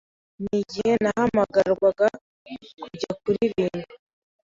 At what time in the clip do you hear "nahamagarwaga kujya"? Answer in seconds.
1.03-3.11